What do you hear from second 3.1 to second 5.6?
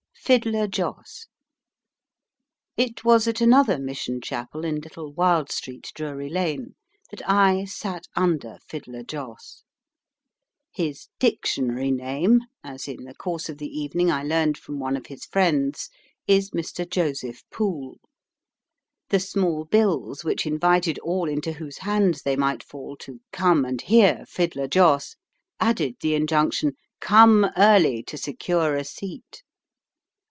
at another Mission Chapel in Little Wild